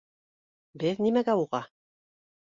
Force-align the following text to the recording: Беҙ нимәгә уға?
Беҙ 0.83 1.03
нимәгә 1.07 1.35
уға? 1.43 1.61